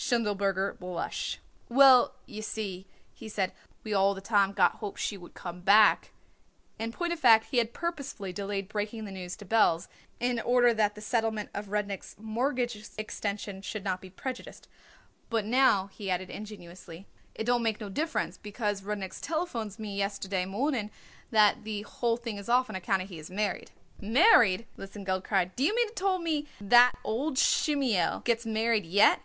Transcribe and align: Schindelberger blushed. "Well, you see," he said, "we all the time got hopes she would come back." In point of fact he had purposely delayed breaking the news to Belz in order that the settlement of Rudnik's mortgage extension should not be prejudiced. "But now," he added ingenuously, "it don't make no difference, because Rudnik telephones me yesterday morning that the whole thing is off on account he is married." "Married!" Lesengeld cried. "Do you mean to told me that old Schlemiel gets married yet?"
Schindelberger 0.00 0.78
blushed. 0.78 1.40
"Well, 1.68 2.14
you 2.24 2.40
see," 2.40 2.86
he 3.12 3.28
said, 3.28 3.52
"we 3.82 3.92
all 3.92 4.14
the 4.14 4.20
time 4.20 4.52
got 4.52 4.76
hopes 4.76 5.02
she 5.02 5.16
would 5.18 5.34
come 5.34 5.60
back." 5.60 6.12
In 6.78 6.92
point 6.92 7.12
of 7.12 7.18
fact 7.18 7.46
he 7.50 7.58
had 7.58 7.74
purposely 7.74 8.32
delayed 8.32 8.68
breaking 8.68 9.04
the 9.04 9.10
news 9.10 9.34
to 9.36 9.44
Belz 9.44 9.88
in 10.20 10.38
order 10.40 10.72
that 10.72 10.94
the 10.94 11.00
settlement 11.00 11.50
of 11.52 11.66
Rudnik's 11.70 12.14
mortgage 12.16 12.80
extension 12.96 13.60
should 13.60 13.82
not 13.82 14.00
be 14.00 14.08
prejudiced. 14.08 14.68
"But 15.30 15.44
now," 15.44 15.88
he 15.88 16.08
added 16.12 16.30
ingenuously, 16.30 17.06
"it 17.34 17.42
don't 17.44 17.64
make 17.64 17.80
no 17.80 17.88
difference, 17.88 18.38
because 18.38 18.82
Rudnik 18.82 19.20
telephones 19.20 19.80
me 19.80 19.96
yesterday 19.98 20.44
morning 20.46 20.92
that 21.32 21.64
the 21.64 21.82
whole 21.82 22.16
thing 22.16 22.36
is 22.38 22.48
off 22.48 22.70
on 22.70 22.76
account 22.76 23.02
he 23.02 23.18
is 23.18 23.30
married." 23.32 23.72
"Married!" 24.00 24.64
Lesengeld 24.76 25.24
cried. 25.24 25.56
"Do 25.56 25.64
you 25.64 25.74
mean 25.74 25.88
to 25.88 25.94
told 25.94 26.22
me 26.22 26.46
that 26.60 26.92
old 27.02 27.36
Schlemiel 27.36 28.22
gets 28.22 28.46
married 28.46 28.86
yet?" 28.86 29.22